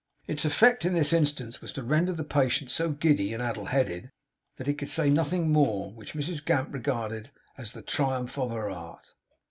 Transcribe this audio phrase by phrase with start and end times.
[0.25, 4.09] Its effect in this instance was to render the patient so giddy and addle headed,
[4.57, 8.67] that he could say nothing more; which Mrs Gamp regarded as the triumph of her
[8.71, 9.09] art.